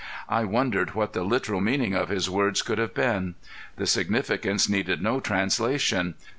[0.29, 3.35] I wondered what the literal meaning of his words could have been.
[3.75, 6.15] The significance needed no translation.